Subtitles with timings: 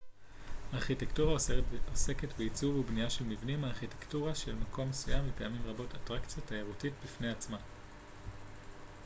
[0.73, 1.37] ארכיטקטורה
[1.91, 7.29] עוסקת בעיצוב ובנייה של מבנים הארכיטקטורה של מקום מסוים היא פעמים רבות אטרקציה תיירותית בפני
[7.31, 7.57] עצמה